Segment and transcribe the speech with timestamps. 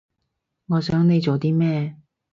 [0.65, 1.95] 我想你做啲咩